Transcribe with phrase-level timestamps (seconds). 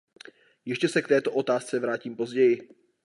[0.65, 2.67] Ještě se k této otázce vrátím později.